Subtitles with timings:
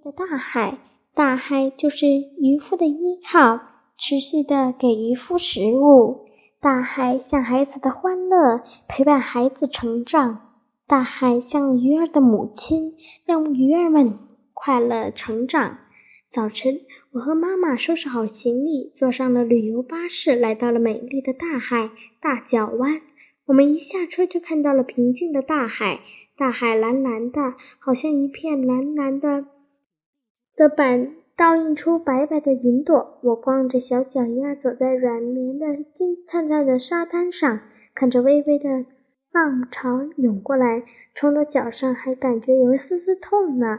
[0.00, 0.78] 的大海，
[1.14, 3.60] 大海就是渔夫的依靠，
[3.96, 6.26] 持续的给渔夫食物。
[6.60, 10.40] 大海像孩子的欢乐，陪伴孩子成长。
[10.86, 14.14] 大海像鱼儿的母亲，让鱼儿们
[14.54, 15.78] 快乐成长。
[16.28, 16.80] 早晨，
[17.12, 21.90] 我和妈妈收拾好行李，坐上了旅游巴士，来到了美丽的大海
[22.20, 23.00] 大角湾。
[23.46, 26.00] 我们一下车就看到了平静的大海，
[26.36, 29.46] 大海蓝蓝的，好像一片蓝蓝的
[30.58, 33.20] 的板，倒映出白白的云朵。
[33.22, 37.60] 我光着小脚丫走在软绵的金灿灿的沙滩上，
[37.94, 38.68] 看着微微的
[39.30, 40.82] 浪潮涌过来，
[41.14, 43.78] 冲到脚上还感觉有一丝丝痛呢。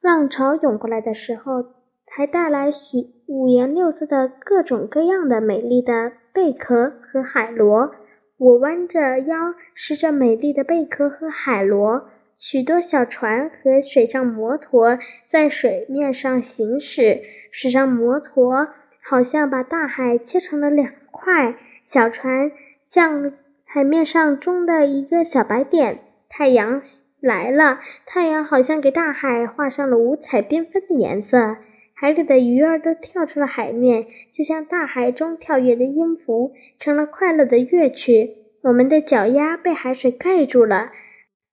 [0.00, 1.66] 浪潮涌过来的时候，
[2.06, 7.90] 还带来许五颜六色的各种各样的美丽的贝壳和海螺。
[8.38, 12.08] 我弯着腰拾着美丽的贝壳和海螺。
[12.38, 17.22] 许多小船和水上摩托在水面上行驶。
[17.50, 18.68] 水上摩托
[19.02, 22.50] 好像把大海切成了两块，小船
[22.84, 23.32] 像
[23.64, 26.00] 海面上中的一个小白点。
[26.28, 26.82] 太阳。
[27.18, 31.56] 来了，太阳好像给大海画上了五彩缤纷的颜色，
[31.94, 38.36] 海里的鱼儿都跳出了海面，就像大海中跳跃的音符，成了快乐的乐曲。
[38.60, 40.92] 我们的脚丫被海水盖住了，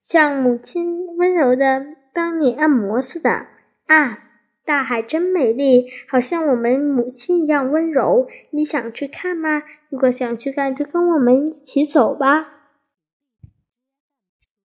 [0.03, 3.47] 像母亲温柔的帮你按摩似的。
[3.85, 4.19] 啊，
[4.65, 8.27] 大海真美丽，好像我们母亲一样温柔。
[8.51, 9.63] 你想去看吗？
[9.89, 12.49] 如果想去看，就跟我们一起走吧。